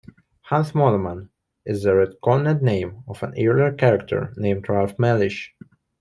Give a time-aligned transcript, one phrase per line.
[0.41, 1.29] "Hans Moleman"
[1.63, 5.49] is the retconned name of an earlier character named "Ralph Melish".